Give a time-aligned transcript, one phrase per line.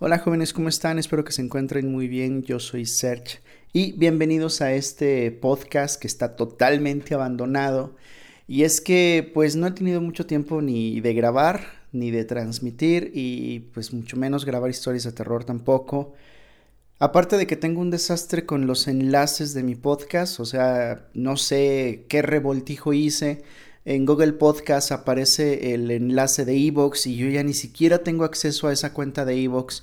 [0.00, 1.00] Hola jóvenes, ¿cómo están?
[1.00, 2.44] Espero que se encuentren muy bien.
[2.44, 3.40] Yo soy Serge
[3.72, 7.96] y bienvenidos a este podcast que está totalmente abandonado.
[8.46, 13.10] Y es que pues no he tenido mucho tiempo ni de grabar ni de transmitir
[13.12, 16.14] y pues mucho menos grabar historias de terror tampoco.
[17.00, 21.36] Aparte de que tengo un desastre con los enlaces de mi podcast, o sea, no
[21.36, 23.42] sé qué revoltijo hice.
[23.88, 28.68] En Google Podcast aparece el enlace de Evox y yo ya ni siquiera tengo acceso
[28.68, 29.82] a esa cuenta de Evox.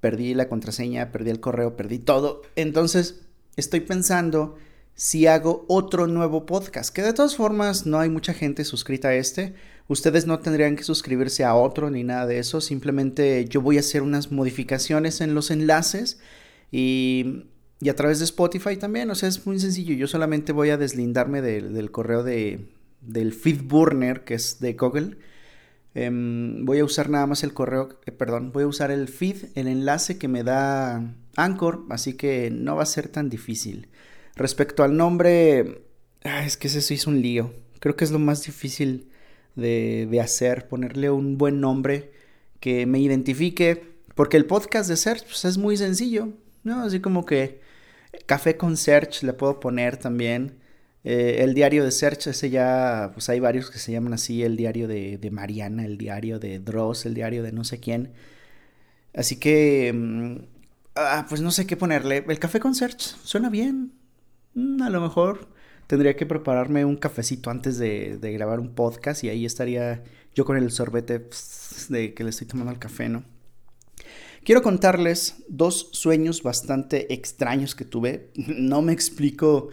[0.00, 2.40] Perdí la contraseña, perdí el correo, perdí todo.
[2.56, 3.20] Entonces
[3.56, 4.56] estoy pensando
[4.94, 9.14] si hago otro nuevo podcast, que de todas formas no hay mucha gente suscrita a
[9.14, 9.52] este.
[9.88, 12.62] Ustedes no tendrían que suscribirse a otro ni nada de eso.
[12.62, 16.18] Simplemente yo voy a hacer unas modificaciones en los enlaces
[16.72, 17.44] y,
[17.78, 19.10] y a través de Spotify también.
[19.10, 19.94] O sea, es muy sencillo.
[19.94, 22.73] Yo solamente voy a deslindarme del correo de,
[23.06, 25.16] del feed burner que es de Google.
[25.94, 29.36] Em, voy a usar nada más el correo, eh, perdón, voy a usar el feed,
[29.54, 33.88] el enlace que me da Anchor, así que no va a ser tan difícil.
[34.34, 35.84] Respecto al nombre,
[36.24, 37.52] ah, es que eso hizo un lío.
[37.78, 39.10] Creo que es lo más difícil
[39.54, 42.12] de, de hacer, ponerle un buen nombre
[42.60, 46.30] que me identifique, porque el podcast de Search pues, es muy sencillo,
[46.64, 46.82] ¿no?
[46.82, 47.60] Así como que
[48.26, 50.58] Café con Search le puedo poner también.
[51.04, 54.56] Eh, el diario de Search, ese ya, pues hay varios que se llaman así, el
[54.56, 58.12] diario de, Mariana, el diario de Dross, el diario de no sé quién.
[59.14, 60.36] Así que, mm,
[60.96, 62.24] ah, pues no sé qué ponerle.
[62.26, 63.92] El café con Search, suena bien.
[64.54, 65.48] Mm, a lo mejor
[65.86, 70.02] tendría que prepararme un cafecito antes de, de, grabar un podcast y ahí estaría
[70.34, 71.28] yo con el sorbete
[71.90, 73.24] de que le estoy tomando el café, ¿no?
[74.44, 78.30] Quiero contarles dos sueños bastante extraños que tuve.
[78.36, 79.70] No me explico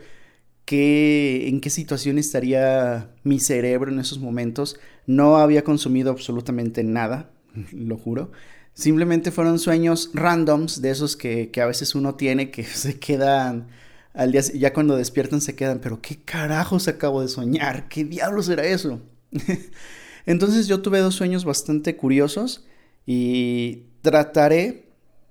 [0.67, 4.79] en qué situación estaría mi cerebro en esos momentos.
[5.05, 7.31] No había consumido absolutamente nada,
[7.71, 8.31] lo juro.
[8.73, 13.67] Simplemente fueron sueños randoms, de esos que, a veces uno tiene que se quedan
[14.13, 17.87] al día, ya cuando despiertan se quedan, pero ¿qué carajos acabo de soñar?
[17.87, 19.01] ¿Qué diablos era eso?
[20.25, 22.65] Entonces yo tuve dos sueños bastante curiosos
[23.05, 24.89] y trataré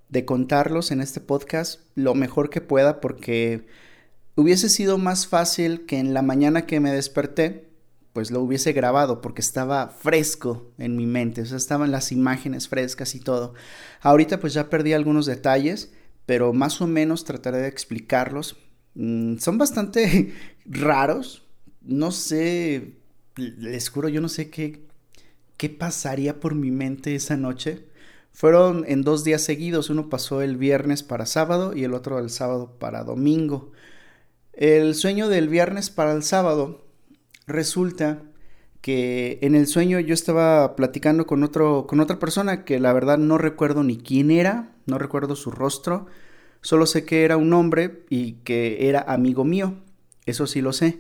[0.09, 3.67] de contarlos en este podcast lo mejor que pueda porque
[4.41, 7.69] Hubiese sido más fácil que en la mañana que me desperté,
[8.15, 13.15] pues lo hubiese grabado porque estaba fresco en mi mente, o estaban las imágenes frescas
[13.15, 13.53] y todo.
[14.01, 15.93] Ahorita pues ya perdí algunos detalles,
[16.25, 18.57] pero más o menos trataré de explicarlos.
[18.95, 20.33] Mm, son bastante
[20.65, 21.43] raros,
[21.83, 22.95] no sé,
[23.37, 24.87] les juro, yo no sé qué,
[25.59, 27.85] qué pasaría por mi mente esa noche.
[28.33, 32.31] Fueron en dos días seguidos, uno pasó el viernes para sábado y el otro el
[32.31, 33.73] sábado para domingo.
[34.61, 36.85] El sueño del viernes para el sábado
[37.47, 38.23] resulta
[38.83, 43.17] que en el sueño yo estaba platicando con otro con otra persona que la verdad
[43.17, 46.09] no recuerdo ni quién era, no recuerdo su rostro,
[46.61, 49.79] solo sé que era un hombre y que era amigo mío,
[50.27, 50.99] eso sí lo sé.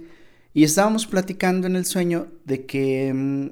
[0.54, 3.48] Y estábamos platicando en el sueño de que mm,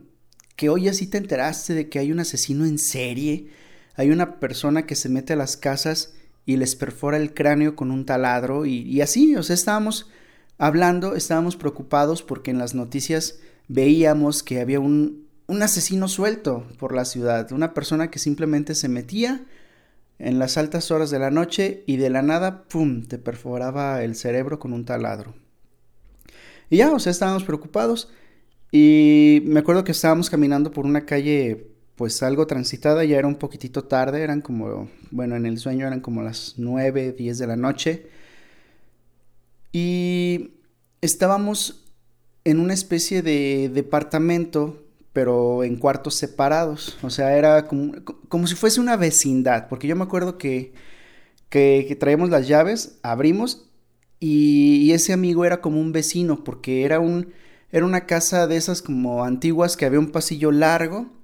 [0.56, 3.48] que hoy así te enteraste de que hay un asesino en serie,
[3.94, 6.14] hay una persona que se mete a las casas
[6.48, 10.08] y les perfora el cráneo con un taladro y, así, o sea, estábamos
[10.56, 13.38] hablando, estábamos preocupados porque en las noticias
[13.68, 18.88] veíamos que había un, un asesino suelto por la ciudad, una persona que simplemente se
[18.88, 19.44] metía
[20.18, 24.16] en las altas horas de la noche y de la nada, ¡pum!, te perforaba el
[24.16, 25.34] cerebro con un taladro.
[26.70, 28.08] Y ya, o sea, estábamos preocupados
[28.72, 31.67] y me acuerdo que estábamos caminando por una calle
[31.98, 36.00] pues algo transitada, ya era un poquitito tarde, eran como, bueno, en el sueño eran
[36.00, 38.06] como las 9, 10 de la noche.
[39.72, 40.52] Y
[41.00, 41.84] estábamos
[42.44, 44.80] en una especie de departamento,
[45.12, 46.96] pero en cuartos separados.
[47.02, 47.94] O sea, era como,
[48.28, 50.72] como si fuese una vecindad, porque yo me acuerdo que,
[51.48, 53.68] que, traíamos las llaves, abrimos
[54.20, 57.32] y, y, ese amigo era como un vecino, porque era un...
[57.70, 61.17] Era una casa de esas como antiguas que había un pasillo largo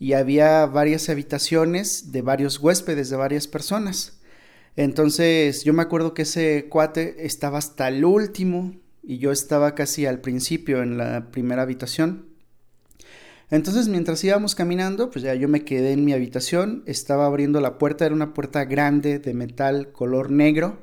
[0.00, 4.18] y había varias habitaciones de varios huéspedes, de varias personas.
[4.74, 10.06] Entonces yo me acuerdo que ese cuate estaba hasta el último y yo estaba casi
[10.06, 12.30] al principio en la primera habitación.
[13.50, 17.76] Entonces mientras íbamos caminando, pues ya yo me quedé en mi habitación, estaba abriendo la
[17.76, 20.78] puerta, era una puerta grande de metal color negro.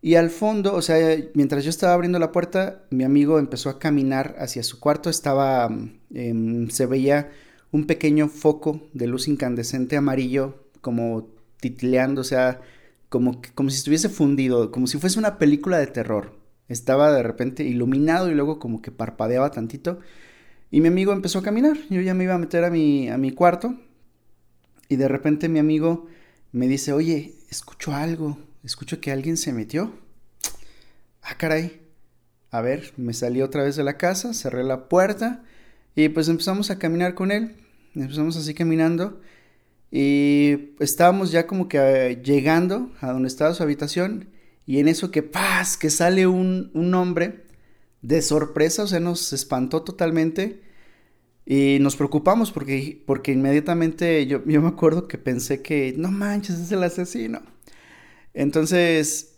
[0.00, 3.78] Y al fondo, o sea, mientras yo estaba abriendo la puerta, mi amigo empezó a
[3.78, 5.70] caminar hacia su cuarto, estaba,
[6.12, 7.30] em, se veía
[7.72, 12.60] un pequeño foco de luz incandescente amarillo como titleando, o sea,
[13.08, 16.38] como, como si estuviese fundido, como si fuese una película de terror.
[16.68, 20.00] Estaba de repente iluminado y luego como que parpadeaba tantito.
[20.70, 21.76] Y mi amigo empezó a caminar.
[21.90, 23.74] Yo ya me iba a meter a mi, a mi cuarto.
[24.88, 26.06] Y de repente mi amigo
[26.52, 29.92] me dice, oye, escucho algo, escucho que alguien se metió.
[31.22, 31.80] Ah, caray.
[32.50, 35.42] A ver, me salí otra vez de la casa, cerré la puerta
[35.94, 37.56] y pues empezamos a caminar con él.
[37.94, 39.20] Empezamos así caminando
[39.90, 44.30] y estábamos ya como que eh, llegando a donde estaba su habitación
[44.64, 47.44] y en eso que paz, que sale un, un hombre
[48.00, 50.62] de sorpresa, o sea, nos espantó totalmente
[51.44, 56.58] y nos preocupamos porque, porque inmediatamente yo, yo me acuerdo que pensé que no manches,
[56.58, 57.42] es el asesino.
[58.32, 59.34] Entonces,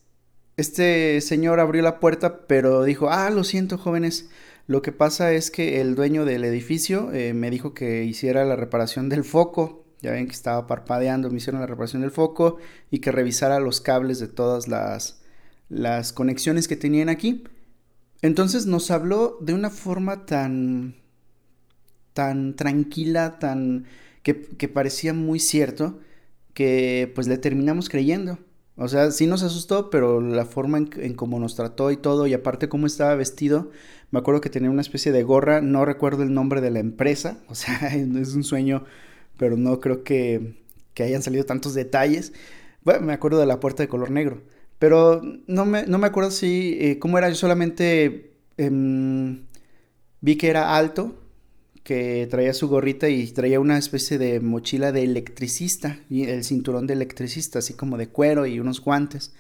[0.56, 4.28] este señor abrió la puerta, pero dijo, ah, lo siento jóvenes,
[4.66, 8.56] lo que pasa es que el dueño del edificio eh, me dijo que hiciera la
[8.56, 12.58] reparación del foco ya ven que estaba parpadeando, me hicieron la reparación del foco
[12.90, 15.22] y que revisara los cables de todas las,
[15.70, 17.44] las conexiones que tenían aquí.
[18.20, 20.96] Entonces nos habló de una forma tan,
[22.12, 23.86] tan tranquila, tan,
[24.22, 24.34] que,
[24.68, 25.98] parecía muy cierto,
[26.52, 28.38] que pues le terminamos creyendo.
[28.76, 32.26] O sea, sí nos asustó, pero la forma en, en cómo nos trató y todo,
[32.26, 33.70] y aparte cómo estaba vestido,
[34.14, 37.38] me acuerdo que tenía una especie de gorra, no recuerdo el nombre de la empresa,
[37.48, 38.84] o sea, es un sueño
[39.36, 40.54] pero no creo que,
[40.98, 42.32] hayan salido tantos detalles.
[42.84, 44.42] Bueno, me acuerdo de la puerta de color negro,
[44.78, 49.40] pero no me, no me acuerdo si, eh, cómo era, yo solamente em,
[50.20, 51.20] vi que era alto,
[51.82, 56.86] que traía su gorrita y traía una especie de mochila de electricista, y el cinturón
[56.86, 59.32] de electricista, así como de cuero y unos guantes.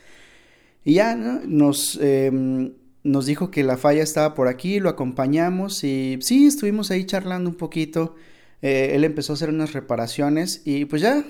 [0.84, 2.72] Y ya nos, em,
[3.04, 7.50] nos dijo que la falla estaba por aquí, lo acompañamos y sí, estuvimos ahí charlando
[7.50, 8.16] un poquito.
[8.62, 11.22] Eh, él empezó a hacer unas reparaciones y pues ya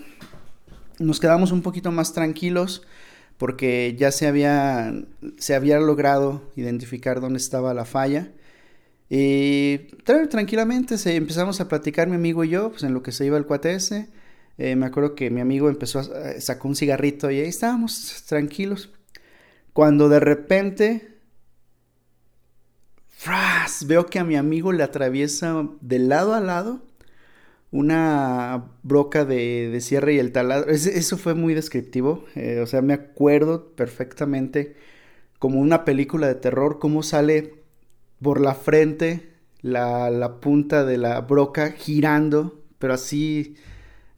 [1.01, 2.83] nos quedamos un poquito más tranquilos
[3.39, 4.95] porque ya se había,
[5.37, 8.31] se había logrado identificar dónde estaba la falla.
[9.11, 13.27] Y tranquilamente se, empezamos a platicar mi amigo y yo, pues en lo que se
[13.27, 14.09] iba el cuate ese.
[14.57, 18.93] Eh, me acuerdo que mi amigo empezó a sacó un cigarrito y ahí estábamos tranquilos.
[19.73, 21.14] Cuando de repente
[23.87, 26.83] veo que a mi amigo le atraviesa de lado a lado
[27.75, 30.71] una broca de, cierre y el taladro.
[30.71, 32.25] eso fue muy descriptivo.
[32.37, 34.77] Eh, o sea, me acuerdo perfectamente
[35.41, 37.55] como una película de terror, cómo sale
[38.23, 43.57] por la frente la, punta de la broca girando, pero así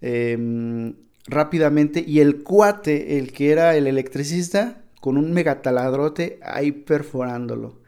[0.03, 0.95] em,
[1.27, 2.05] rápidamente.
[2.07, 7.81] Y el cuate, el que era el electricista, con un megataladrote ahí perforándolo.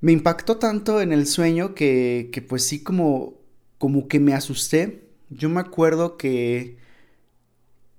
[0.00, 3.38] Me impactó tanto en el sueño que, que pues sí como
[3.78, 5.04] como que me asusté.
[5.30, 6.76] Yo me acuerdo que,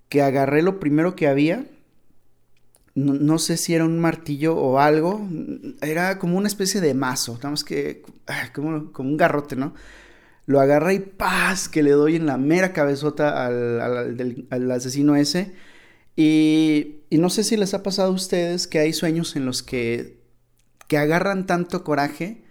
[0.10, 1.66] que agarré lo primero que había.
[2.96, 5.26] No, sé si era un martillo o algo.
[5.82, 7.40] Era como una especie de mazo.
[7.42, 8.04] Nada que.
[8.54, 9.74] Como, un garrote, ¿no?
[10.46, 11.70] Lo agarré y ¡paz!
[11.70, 15.54] Que le doy en la mera cabezota al, al, asesino ese.
[16.16, 19.64] Y, y, no sé si les ha pasado a ustedes que hay sueños en los
[19.64, 20.19] que,
[20.90, 22.44] que agarran tanto coraje.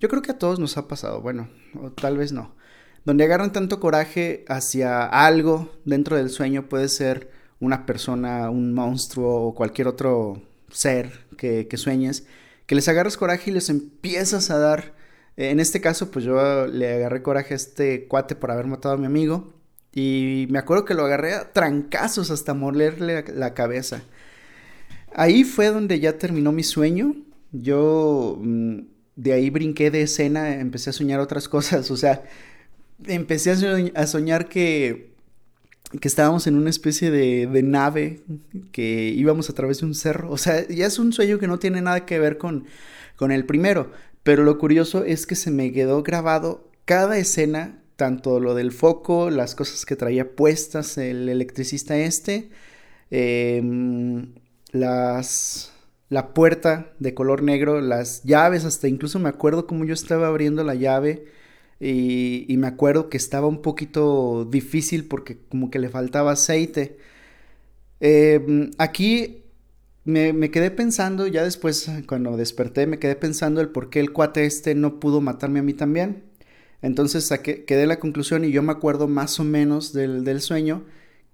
[0.00, 1.20] Yo creo que a todos nos ha pasado.
[1.20, 1.48] Bueno,
[1.80, 2.56] o tal vez no
[3.04, 7.30] donde agarran tanto coraje hacia algo dentro del sueño, puede ser
[7.60, 12.26] una persona, un monstruo o cualquier otro ser que, sueñes,
[12.66, 14.94] que les agarras coraje y les empiezas a dar,
[15.36, 18.98] en este caso pues yo le agarré coraje a este cuate por haber matado a
[18.98, 19.52] mi amigo
[19.92, 24.02] y me acuerdo que lo agarré a trancazos hasta molerle la cabeza.
[25.14, 27.14] Ahí fue donde ya terminó mi sueño.
[27.52, 28.78] Yo mm,
[29.16, 32.24] de ahí brinqué de escena, empecé a soñar otras cosas, o sea,
[33.06, 33.50] empecé
[33.94, 35.12] a, soñar que,
[36.00, 38.22] que estábamos en una especie de, de, nave,
[38.72, 40.30] que íbamos a través de un cerro.
[40.30, 42.64] O sea, ya es un sueño que no tiene nada que ver con,
[43.16, 43.90] con el primero.
[44.22, 49.30] Pero lo curioso es que se me quedó grabado cada escena, tanto lo del foco,
[49.30, 52.50] las cosas que traía puestas el electricista este,
[53.10, 54.34] em,
[54.70, 55.71] las,
[56.12, 60.62] la puerta de color negro, las llaves, hasta incluso me acuerdo cómo yo estaba abriendo
[60.62, 61.24] la llave
[61.80, 66.98] y, me acuerdo que estaba un poquito difícil porque como que le faltaba aceite.
[68.00, 69.44] Em, aquí
[70.04, 74.44] me, quedé pensando, ya después cuando desperté, me quedé pensando el por qué el cuate
[74.44, 76.24] este no pudo matarme a mí también.
[76.82, 80.84] Entonces saqué, quedé la conclusión y yo me acuerdo más o menos del, sueño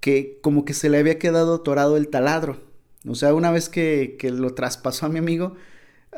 [0.00, 2.67] que como que se le había quedado atorado el taladro.
[3.08, 5.54] O sea, una vez que, que lo traspasó a mi amigo,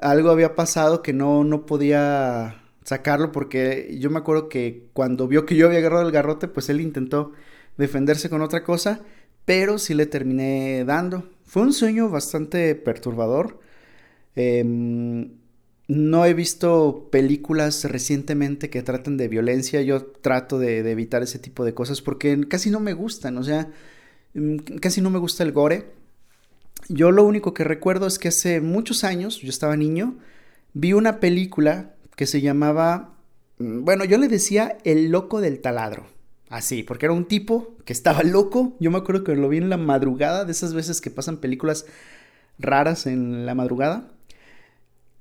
[0.01, 5.47] algo había pasado que no, no podía sacarlo porque yo me acuerdo que cuando vio
[5.47, 7.33] que yo había agarrado el garrote, pues él intentó
[7.77, 9.01] defenderse con otra cosa,
[9.45, 11.29] pero sí le terminé dando.
[11.45, 13.61] Fue un sueño bastante perturbador.
[14.37, 15.33] Em,
[15.89, 19.83] no he visto películas recientemente que traten de violencia.
[19.83, 23.39] Yo trato de, evitar ese tipo de cosas porque casi no me gustan.
[23.39, 23.69] O sea,
[24.35, 26.00] mm, casi no me gusta el gore.
[26.93, 30.19] Yo lo único que recuerdo es que hace muchos años, yo estaba niño,
[30.75, 33.15] vi una película que se llamaba,
[33.59, 36.07] mm, bueno, yo le decía El loco del taladro.
[36.49, 38.77] Así, porque era un tipo que estaba loco.
[38.81, 41.87] Yo me acuerdo que lo vi en la madrugada, de esas veces que pasan películas
[42.59, 44.09] raras en la madrugada.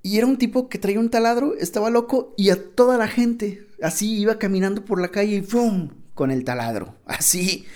[0.02, 3.68] Y era un tipo que traía un taladro, estaba loco y a toda la gente,
[3.84, 5.90] así iba caminando por la calle y ¡fum!
[6.16, 7.68] con el taladro, así.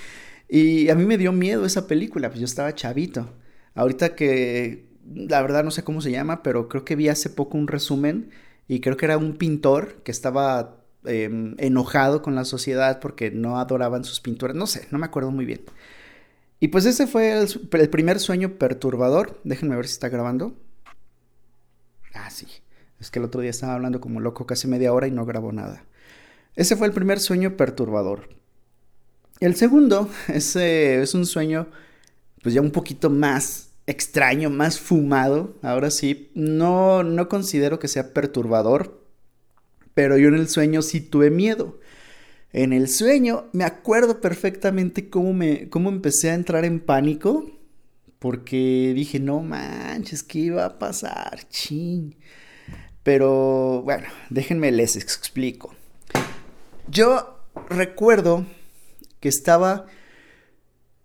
[0.49, 3.29] Y a mí me dio miedo esa película, pues yo estaba chavito.
[3.75, 7.57] Ahorita que la verdad no sé cómo se llama, pero creo que vi hace poco
[7.57, 8.29] un resumen
[8.67, 13.59] y creo que era un pintor que estaba em, enojado con la sociedad porque no
[13.59, 14.55] adoraban sus pinturas.
[14.55, 15.61] No sé, no me acuerdo muy bien.
[16.59, 19.41] Y pues ese fue el, primer sueño perturbador.
[19.43, 20.55] Déjenme ver si está grabando.
[22.13, 22.47] Ah, sí.
[23.01, 25.51] Es que el otro día estaba hablando como loco casi media hora y no grabó
[25.51, 25.83] nada.
[26.55, 28.29] Ese fue el primer sueño perturbador.
[29.41, 31.67] El segundo ese es un sueño
[32.43, 35.55] pues ya un poquito más extraño, más fumado.
[35.63, 39.01] Ahora sí, no, no considero que sea perturbador,
[39.93, 41.79] pero yo en el sueño sí tuve miedo.
[42.51, 47.49] En el sueño me acuerdo perfectamente cómo, me, cómo empecé a entrar en pánico,
[48.19, 51.47] porque dije, no manches, ¿qué iba a pasar?
[51.49, 52.15] Chin.
[53.03, 55.73] Pero bueno, déjenme les explico.
[56.89, 58.45] Yo recuerdo
[59.19, 59.87] que estaba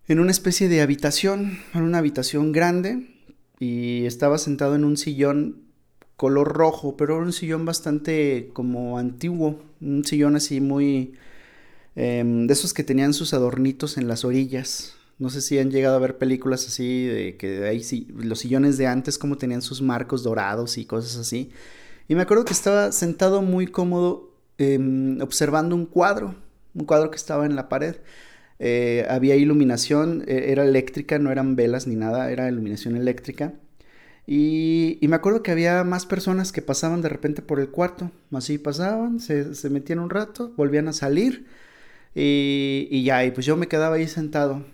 [0.09, 3.15] en una especie de habitación, en una habitación grande,
[3.61, 5.69] y estaba sentado en un sillón
[6.17, 11.15] color rojo, pero era un sillón bastante como antiguo, un sillón así muy...
[11.95, 14.95] Em, de esos que tenían sus adornitos en las orillas.
[15.19, 18.87] No sé si han llegado a ver películas así, de que sí, los sillones de
[18.87, 21.51] antes como tenían sus marcos dorados y cosas así.
[22.07, 26.37] Y me acuerdo que estaba sentado muy cómodo em, observando un cuadro,
[26.75, 27.97] un cuadro que estaba en la pared.
[28.59, 33.55] Eh, había iluminación, e, era eléctrica, no eran velas ni nada, era iluminación eléctrica.
[34.27, 38.59] Y, me acuerdo que había más personas que pasaban de repente por el cuarto, así
[38.59, 41.47] pasaban, se, metían un rato, volvían a salir
[42.15, 44.65] y, y, ya, y pues yo me quedaba ahí sentado.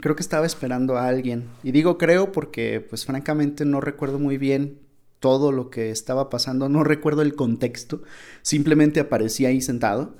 [0.00, 1.46] Creo que estaba esperando a alguien.
[1.62, 4.78] Y digo creo porque pues francamente no recuerdo muy bien
[5.20, 8.02] todo lo que estaba pasando, no recuerdo el contexto,
[8.42, 10.14] simplemente aparecí ahí sentado.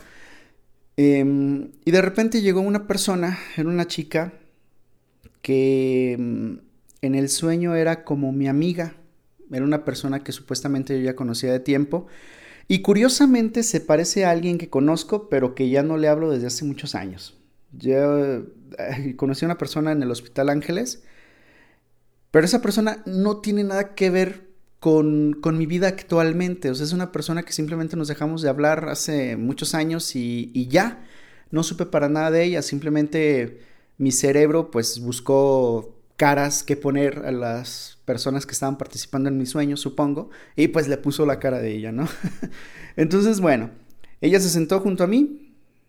[1.00, 4.32] Em, y de repente llegó una persona, era una chica
[5.42, 6.58] que em,
[7.02, 8.96] en el sueño era como mi amiga,
[9.52, 12.08] era una persona que supuestamente yo ya conocía de tiempo.
[12.66, 16.48] Y curiosamente se parece a alguien que conozco, pero que ya no le hablo desde
[16.48, 17.38] hace muchos años.
[17.70, 21.04] Yo eh, conocí a una persona en el Hospital Ángeles,
[22.32, 24.47] pero esa persona no tiene nada que ver
[24.80, 26.70] con, mi vida actualmente.
[26.70, 30.68] O sea, es una persona que simplemente nos dejamos de hablar hace muchos años y,
[30.68, 31.04] ya.
[31.50, 32.62] No supe para nada de ella.
[32.62, 33.60] Simplemente
[33.96, 39.50] mi cerebro pues buscó caras que poner a las personas que estaban participando en mis
[39.50, 40.30] sueños, supongo.
[40.56, 42.08] Y pues le puso la cara de ella, ¿no?
[42.96, 43.70] Entonces, bueno,
[44.20, 45.47] ella se sentó junto a mí,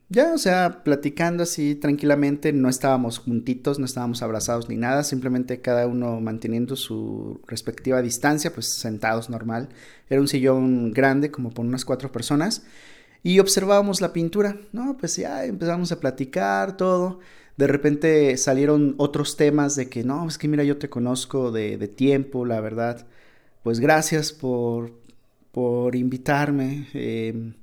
[0.10, 5.62] ya, o sea, platicando así tranquilamente, no estábamos juntitos, no estábamos abrazados ni nada, simplemente
[5.62, 9.70] cada uno manteniendo su respectiva distancia, pues sentados normal.
[10.10, 12.63] Era un sillón grande, como por unas cuatro personas,
[13.24, 14.98] y observábamos la pintura, ¿no?
[14.98, 17.20] Pues ya empezamos a platicar todo.
[17.58, 21.78] De repente salieron otros temas de que, no, es que mira, yo te conozco de,
[21.88, 23.08] tiempo, la verdad.
[23.63, 24.94] Pues gracias por,
[25.51, 26.88] por invitarme.
[26.94, 27.54] Eh,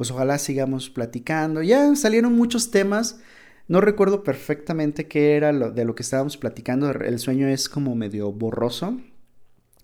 [0.00, 1.62] pues ojalá sigamos platicando.
[1.62, 3.20] Ya salieron muchos temas.
[3.68, 6.90] No recuerdo perfectamente qué era lo, de lo que estábamos platicando.
[6.90, 8.98] El sueño es como medio borroso.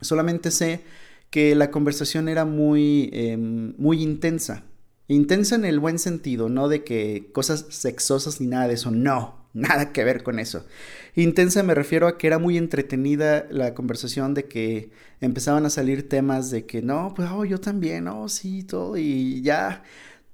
[0.00, 0.80] Solamente sé
[1.28, 4.64] que la conversación era muy, em, muy intensa.
[5.06, 8.90] Intensa en el buen sentido, no de que cosas sexosas ni nada de eso.
[8.90, 10.66] No, nada que ver con eso.
[11.14, 16.08] Intensa me refiero a que era muy entretenida la conversación de que empezaban a salir
[16.08, 19.82] temas de que no, pues oh, yo también, oh, sí, todo, y ya.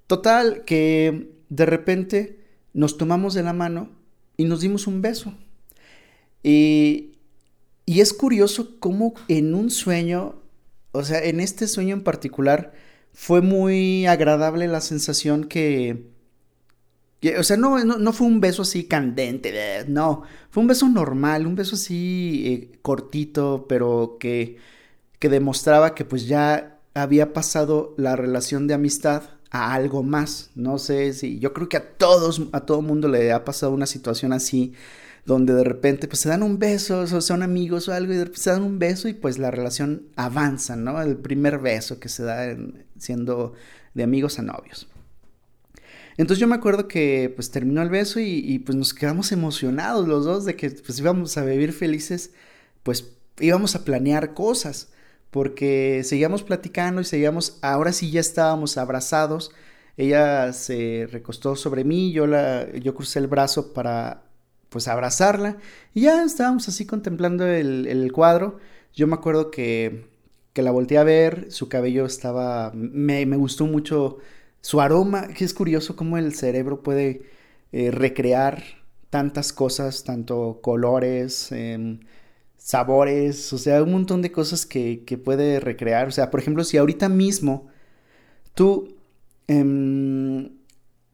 [0.09, 2.41] Total, que de repente
[2.75, 3.91] nos tomamos de la mano
[4.37, 5.35] y nos dimos un beso.
[6.43, 7.12] Y,
[7.87, 10.43] y es curioso cómo en un sueño,
[10.91, 12.73] o sea, en este sueño en particular,
[13.12, 16.12] fue muy agradable la sensación que
[17.38, 21.55] o sea, no, no, fue un beso así candente, no, fue un beso normal, un
[21.55, 24.57] beso así eh, cortito, pero que,
[25.21, 30.50] que demostraba que pues ya había pasado la relación de amistad a algo más.
[30.55, 33.87] No sé si, yo creo que a todos, a todo mundo le ha pasado una
[33.87, 34.75] situación así,
[35.25, 38.25] donde de repente pues se dan un beso, o son amigos o algo, y de
[38.25, 41.00] repente se dan un beso y pues la relación avanza, ¿no?
[41.00, 42.57] El primer beso que se da
[42.99, 43.52] siendo
[43.95, 44.88] de amigos a novios.
[46.16, 50.25] Entonces yo me acuerdo que pues terminó el beso y, pues nos quedamos emocionados los
[50.25, 52.33] dos de que pues íbamos a vivir felices,
[52.83, 54.92] pues íbamos a planear cosas,
[55.31, 59.52] porque seguíamos platicando y seguíamos, ahora sí ya estábamos abrazados,
[59.97, 64.25] ella se recostó sobre mí, yo, la, yo crucé el brazo para
[64.73, 65.59] pues abrazarla
[65.95, 68.59] y ya estábamos así contemplando el, el cuadro.
[68.95, 70.07] Yo me acuerdo que,
[70.52, 74.19] que, la volteé a ver, su cabello estaba, me, me, gustó mucho
[74.62, 77.23] su aroma, que es curioso cómo el cerebro puede
[77.73, 78.62] eh, recrear
[79.11, 82.00] tantas cosas, tanto colores, eh,
[82.57, 86.09] sabores, o sea, un montón de cosas que, que puede recrear.
[86.09, 87.69] O sea, por ejemplo, si ahorita mismo
[88.54, 88.97] tú
[89.49, 90.50] Em,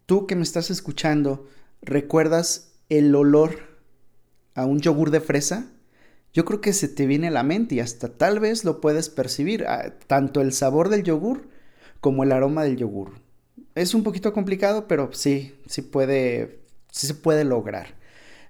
[0.06, 1.48] tú que me estás escuchando,
[1.82, 3.58] ¿recuerdas el olor
[4.54, 5.70] a un yogur de fresa?
[6.32, 9.08] Yo creo que se te viene a la mente y hasta tal vez lo puedes
[9.08, 11.48] percibir, ah, tanto el sabor del yogur
[12.00, 13.12] como el aroma del yogur.
[13.78, 17.94] Es un poquito complicado, pero sí, sí puede, sí se puede lograr.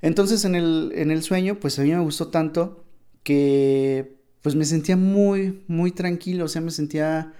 [0.00, 2.84] Entonces en el, en el sueño, pues a mí me gustó tanto
[3.22, 7.34] que pues me sentía muy, muy tranquilo, o sea, me sentía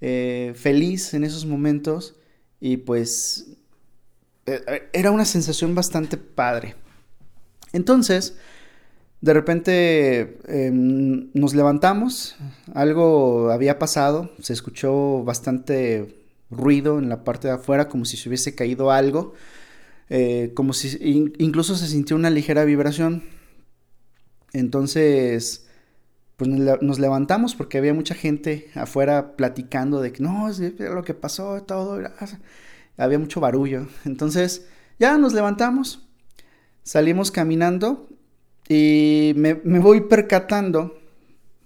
[0.00, 2.14] eh, feliz en esos momentos
[2.60, 3.56] y pues
[4.46, 6.76] eh, era una sensación bastante padre.
[7.72, 8.36] Entonces,
[9.20, 12.36] de repente em, nos levantamos,
[12.74, 16.21] algo había pasado, se escuchó bastante
[16.52, 19.34] ruido en la parte de afuera, como si se hubiese caído algo,
[20.08, 23.24] eh, como si incluso se sintió una ligera vibración.
[24.52, 25.66] Entonces,
[26.36, 31.14] pues nos levantamos porque había mucha gente afuera platicando de que no, es lo que
[31.14, 32.00] pasó, todo,
[32.96, 33.86] había mucho barullo.
[34.04, 34.66] Entonces
[34.98, 36.06] ya nos levantamos,
[36.82, 38.08] salimos caminando
[38.68, 40.98] y me, voy percatando,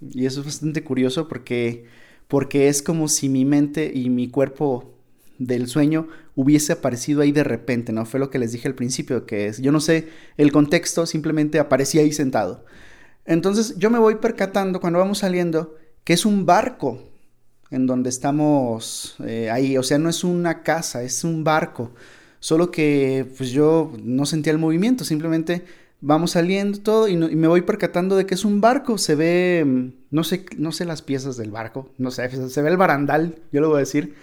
[0.01, 1.85] y eso es bastante curioso porque,
[2.27, 4.93] porque es como si mi mente y mi cuerpo
[5.37, 8.05] del sueño hubiese aparecido ahí de repente, ¿no?
[8.05, 10.07] Fue lo que les dije al principio, que es, yo no sé
[10.37, 12.65] el contexto, simplemente aparecía ahí sentado.
[13.25, 17.03] Entonces yo me voy percatando cuando vamos saliendo que es un barco
[17.69, 21.91] en donde estamos eh, ahí, o sea, no es una casa, es un barco,
[22.39, 25.65] solo que pues yo no sentía el movimiento, simplemente
[25.99, 29.87] vamos saliendo todo y, me voy percatando de que es un barco, se ve, mm,
[30.11, 33.61] no sé, no sé las piezas del barco, no sé, se ve el barandal, yo
[33.61, 34.15] lo voy a decir,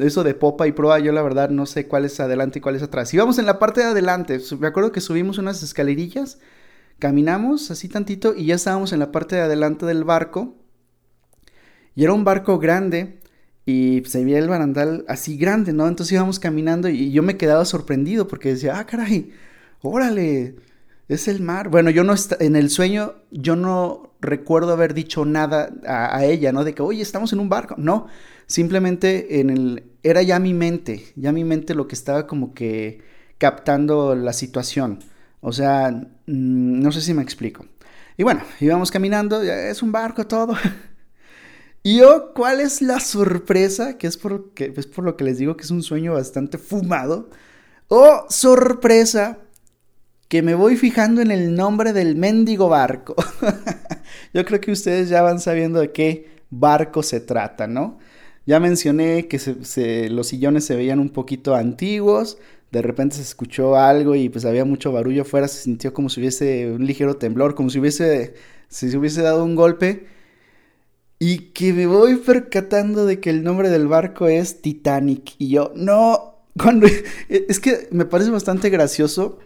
[0.00, 2.76] eso de popa y proa, yo la verdad no sé cuál es adelante y cuál
[2.76, 3.12] es atrás.
[3.14, 6.38] Y vamos en la parte de adelante, me acuerdo que subimos unas escalerillas
[6.98, 10.56] Caminamos así tantito y ya estábamos en la parte de adelante del barco.
[11.94, 13.20] Y era un barco grande
[13.66, 15.88] y se veía el barandal así grande, ¿no?
[15.88, 19.32] Entonces íbamos caminando y yo me quedaba sorprendido porque decía, ah, caray,
[19.82, 20.56] órale,
[21.08, 21.68] es el mar.
[21.68, 26.64] Bueno, yo no, en el sueño, yo no recuerdo haber dicho nada a, ella, ¿no?
[26.64, 27.74] De que, oye, estamos en un barco.
[27.78, 28.08] No,
[28.46, 33.02] simplemente en el, era ya mi mente, ya mi mente lo que estaba como que
[33.38, 35.00] captando la situación.
[35.40, 37.66] O sea, mm, no sé si me explico.
[38.16, 40.56] Y bueno, íbamos caminando, es un barco todo.
[41.82, 43.98] y yo, ¿cuál es la sorpresa?
[43.98, 46.58] Que es por, que, es por lo que les digo que es un sueño bastante
[46.58, 47.30] fumado.
[47.88, 49.38] Oh, sorpresa,
[50.28, 53.14] que me voy fijando en el nombre del mendigo barco.
[54.34, 57.98] yo creo que ustedes ya van sabiendo de qué barco se trata, ¿no?
[58.46, 62.38] Ya mencioné que los sillones se veían un poquito antiguos,
[62.70, 66.20] de repente se escuchó algo y pues había mucho barullo afuera, se sintió como si
[66.20, 68.34] hubiese un ligero temblor, como si hubiese,
[68.68, 70.06] si se hubiese dado un golpe.
[71.18, 75.34] Y que me voy percatando de que el nombre del barco es Titanic.
[75.38, 76.86] Y yo, no, cuando...
[77.28, 79.38] Es que me parece bastante gracioso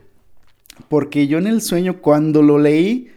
[0.88, 3.10] porque yo en el sueño cuando lo leí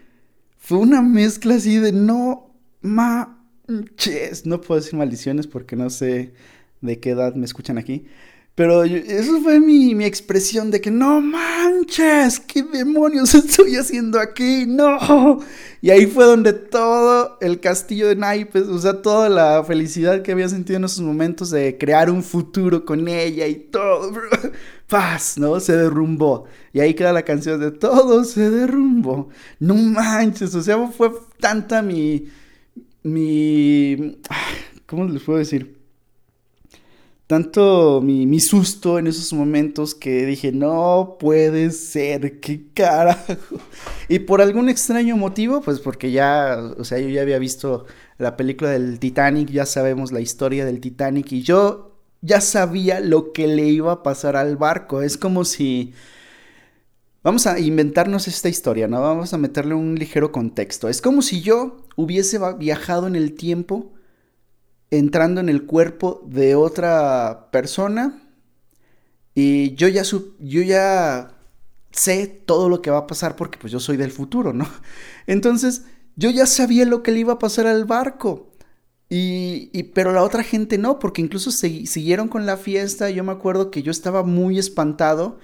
[0.57, 4.45] fue una mezcla así de no manches.
[4.45, 6.33] No puedo decir maldiciones porque no sé
[6.81, 8.05] de qué edad me escuchan aquí.
[8.55, 14.65] Pero eso fue mi, mi, expresión de que no manches, ¿qué demonios estoy haciendo aquí?
[14.67, 15.39] No.
[15.81, 20.31] Y ahí fue donde todo el castillo de naipes, o sea, toda la felicidad que
[20.31, 24.11] había sentido en esos momentos de crear un futuro con ella y todo,
[24.93, 25.59] paz, ¿no?
[25.59, 26.45] Se derrumbó.
[26.71, 29.29] Y ahí queda la canción de todo se derrumbó.
[29.59, 32.27] No manches, o sea, fue tanta mi,
[33.01, 34.19] mi,
[34.85, 35.81] ¿cómo les puedo decir?
[37.25, 43.33] tanto mi, susto en esos momentos que dije, no puede ser, qué carajo.
[44.07, 47.87] Y por algún extraño motivo, pues porque ya, o sea, yo ya había visto
[48.19, 51.92] la película del Titanic, ya sabemos la historia del Titanic y yo
[52.23, 55.03] ya sabía lo que le iba a pasar al barco.
[55.03, 55.93] Es como si...
[57.23, 59.01] Vamos a inventarnos esta historia, ¿no?
[59.01, 60.89] Vamos a meterle un ligero contexto.
[60.89, 63.93] Es como si yo hubiese viajado en el tiempo
[64.91, 68.21] entrando en el cuerpo de otra persona
[69.35, 71.35] Y yo ya, yo ya
[71.91, 74.67] sé todo lo que va a pasar porque pues yo soy del futuro, ¿no?
[75.27, 75.83] Entonces
[76.15, 78.52] yo ya sabía lo que le iba a pasar al barco.
[79.15, 83.11] Y, pero la otra gente no, porque incluso siguieron con la fiesta.
[83.11, 85.37] Yo me acuerdo que yo estaba muy espantado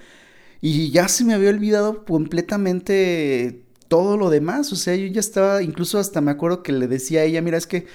[0.60, 4.72] y ya se me había olvidado completamente todo lo demás.
[4.72, 7.58] O sea, yo ya estaba, incluso hasta me acuerdo que le decía a ella, mira,
[7.58, 7.86] es que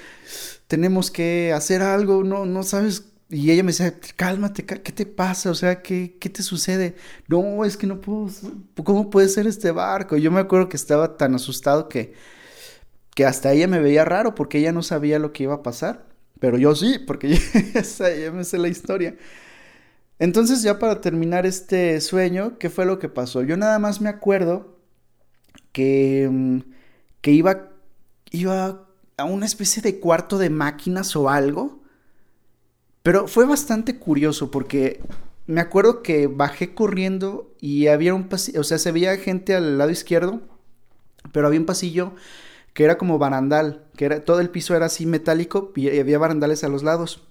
[0.68, 3.08] tenemos que hacer algo, no, no sabes.
[3.30, 5.52] Y ella me decía, cálmate, ¿qué te pasa?
[5.52, 6.96] O sea, ¿qué, qué te sucede?
[7.28, 8.30] No, es que no puedo,
[8.86, 10.16] ¿cómo puede ser este barco?
[10.16, 12.14] Yo me acuerdo que estaba tan asustado que,
[13.16, 16.06] que hasta ella me veía raro porque ella no sabía lo que iba a pasar.
[16.40, 17.30] Pero yo sí, porque
[18.20, 19.16] ya me sé la historia.
[20.20, 23.42] Entonces ya para terminar este sueño, ¿qué fue lo que pasó?
[23.42, 24.78] Yo nada más me acuerdo
[25.72, 26.60] que, mm,
[27.22, 27.70] que iba,
[28.32, 28.86] iba
[29.18, 31.82] a una especie de cuarto de máquinas o algo.
[33.02, 35.02] Pero fue bastante curioso porque
[35.48, 39.78] me acuerdo que bajé corriendo y había un pasillo, o sea, se veía gente al
[39.78, 40.42] lado izquierdo,
[41.32, 42.14] pero había un pasillo
[42.76, 46.66] que era como barandal, que era todo el piso era así metálico y había barandales
[46.66, 47.24] a los lados.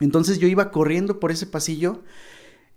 [0.00, 2.02] Entonces yo iba corriendo por ese pasillo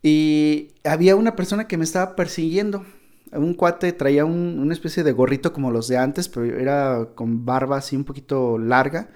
[0.01, 2.85] y había una persona que me estaba persiguiendo.
[3.33, 7.77] Un cuate traía una especie de gorrito como los de antes, pero era con barba
[7.77, 9.09] así un poquito larga.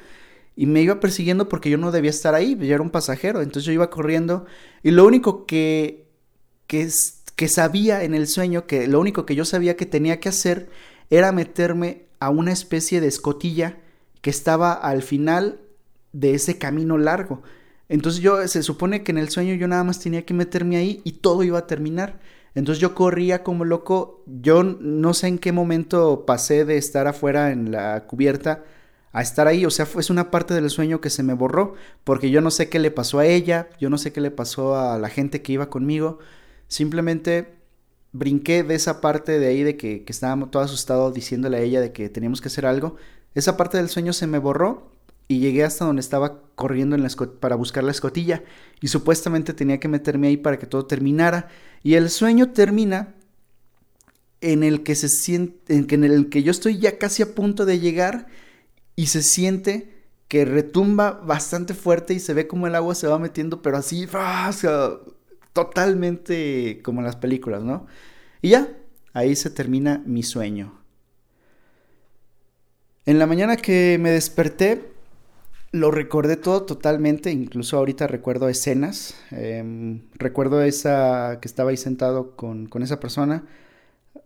[0.58, 3.42] Y me iba persiguiendo porque yo no debía estar ahí, yo era un pasajero.
[3.42, 4.46] Entonces yo iba corriendo
[4.84, 6.10] y lo único que,
[6.68, 6.90] que,
[7.38, 10.68] que sabía en el sueño, que lo único que yo sabía que tenía que hacer
[11.10, 13.78] era meterme a una especie de escotilla
[14.22, 15.62] que estaba al final
[16.14, 17.44] de ese camino largo.
[17.90, 21.02] Entonces yo se supone que en el sueño yo nada más tenía que meterme ahí
[21.04, 22.20] y todo iba a terminar.
[22.56, 24.24] Entonces yo corría como loco.
[24.26, 28.64] Yo no sé en qué momento pasé de estar afuera en la cubierta
[29.14, 29.66] a estar ahí.
[29.66, 31.76] O sea, fue una parte del sueño que se me borró.
[32.04, 33.70] Porque yo no sé qué le pasó a ella.
[33.80, 36.20] Yo no sé qué le pasó a la gente que iba conmigo.
[36.68, 37.57] Simplemente
[38.12, 41.82] brinqué de esa parte de ahí de que, que estábamos todo asustado diciéndole a ella
[41.82, 42.96] de que teníamos que hacer algo.
[43.36, 44.92] Esa parte del sueño se me borró
[45.28, 48.44] y llegué hasta donde estaba corriendo en la para buscar la escotilla.
[48.82, 51.50] Y supuestamente tenía que meterme ahí para que todo terminara.
[51.84, 53.16] Y el sueño termina
[54.42, 57.80] en el que se siente en, el que yo estoy ya casi a punto de
[57.80, 58.28] llegar
[58.96, 59.94] y se siente
[60.28, 64.08] que retumba bastante fuerte y se ve como el agua se va metiendo pero así
[65.58, 67.88] totalmente como las películas, ¿no?
[68.44, 68.68] Y ya,
[69.14, 70.80] ahí se termina mi sueño.
[73.08, 74.84] En la mañana que me desperté,
[75.72, 82.36] lo recordé todo totalmente, incluso ahorita recuerdo escenas, em, recuerdo esa que estaba ahí sentado
[82.36, 83.44] con, esa persona,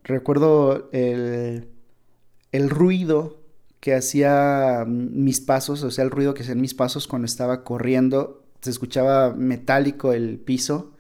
[0.04, 1.70] recuerdo el,
[2.52, 3.40] el, ruido
[3.80, 8.44] que hacía mis pasos, o sea, el ruido que hacían mis pasos cuando estaba corriendo,
[8.60, 10.92] se escuchaba metálico el piso.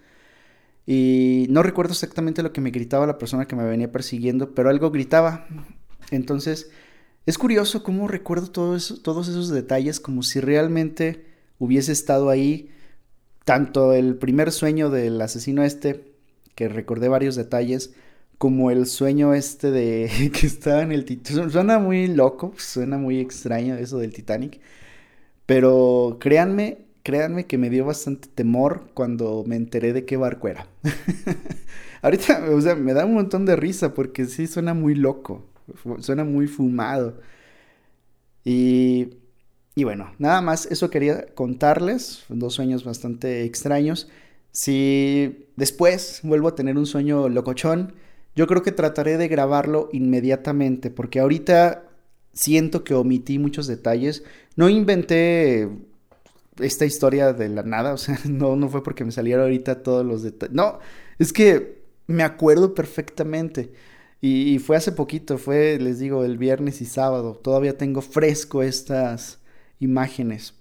[0.94, 4.70] Y no recuerdo exactamente lo que me gritaba la persona que me venía persiguiendo, pero
[4.70, 5.48] algo gritaba.
[6.12, 6.70] Entonces,
[7.26, 11.24] es curioso cómo recuerdo todos esos detalles como si realmente
[11.60, 12.72] hubiese estado ahí.
[13.46, 16.12] Tanto el primer sueño del asesino este,
[16.56, 17.94] que recordé varios detalles,
[18.38, 21.52] como el sueño este de que estaba en el Titanic.
[21.52, 24.60] Suena muy loco, suena muy extraño eso del Titanic.
[25.46, 30.68] Pero créanme, créanme que me dio bastante temor cuando me enteré de qué barco era.
[32.02, 35.46] Ahorita, o sea, me da un montón de risa porque sí suena muy loco.
[36.00, 37.20] Suena muy fumado.
[38.44, 39.10] Y,
[39.76, 42.26] y bueno, nada más eso quería contarles.
[42.30, 44.10] Dos sueños bastante extraños.
[44.52, 47.94] Si después vuelvo a tener un sueño locochón,
[48.36, 51.84] yo creo que trataré de grabarlo inmediatamente, porque ahorita
[52.34, 54.24] siento que omití muchos detalles.
[54.56, 55.70] No inventé
[56.60, 60.06] esta historia de la nada, o sea, no, no fue porque me salieron ahorita todos
[60.06, 60.56] los detalles.
[60.56, 60.80] No,
[61.20, 63.72] es que me acuerdo perfectamente.
[64.24, 67.34] Y, fue hace poquito, fue, les digo, el viernes y sábado.
[67.36, 69.40] Todavía tengo fresco estas
[69.80, 70.54] imágenes.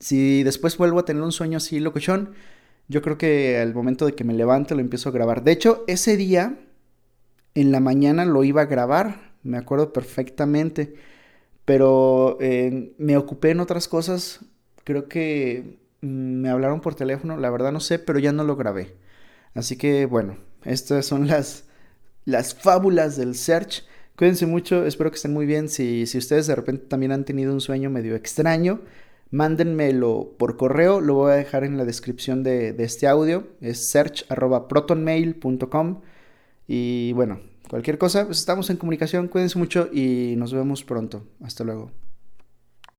[0.00, 2.32] Si después vuelvo a tener un sueño así locochón,
[2.88, 5.44] yo creo que al momento de que me levante lo empiezo a grabar.
[5.44, 6.58] De hecho, ese día,
[7.54, 10.94] en la mañana lo iba a grabar, me acuerdo perfectamente.
[11.66, 14.40] Pero eh, me ocupé en otras cosas.
[14.84, 18.56] Creo que mm, me hablaron por teléfono, la verdad no sé, pero ya no lo
[18.56, 18.94] grabé.
[19.54, 21.64] Así que bueno, estas son las
[22.24, 23.84] las fábulas del search.
[24.16, 25.68] Cuídense mucho, espero que estén muy bien.
[25.68, 28.80] Si, si ustedes de repente también han tenido un sueño medio extraño,
[29.30, 33.48] mándenmelo por correo, lo voy a dejar en la descripción de, de este audio.
[33.60, 36.00] Es search.protonmail.com.
[36.68, 39.28] Y bueno, cualquier cosa, pues estamos en comunicación.
[39.28, 41.24] Cuídense mucho y nos vemos pronto.
[41.42, 41.90] Hasta luego.